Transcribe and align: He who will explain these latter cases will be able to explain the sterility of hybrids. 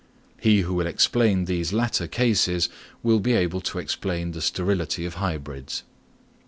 He 0.39 0.61
who 0.61 0.73
will 0.73 0.87
explain 0.87 1.45
these 1.45 1.71
latter 1.71 2.07
cases 2.07 2.69
will 3.03 3.19
be 3.19 3.33
able 3.33 3.61
to 3.61 3.77
explain 3.77 4.31
the 4.31 4.41
sterility 4.41 5.05
of 5.05 5.13
hybrids. 5.21 5.83